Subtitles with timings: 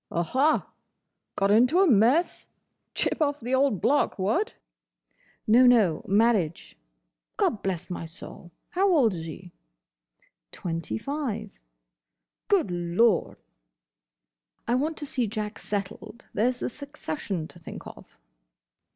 [0.11, 0.67] "Aha!
[1.35, 2.47] Got into a mess?
[2.95, 4.55] Chip of the old block—what?"
[5.45, 6.03] "No, no.
[6.07, 6.75] Marriage."
[7.37, 8.49] "Gobblessmysoul!
[8.69, 9.51] How old is he?"
[10.51, 11.51] "Twenty five."
[12.47, 13.37] "Good Lord!"
[14.67, 16.25] "I want to see Jack settled.
[16.33, 18.17] There 's the succession to think of."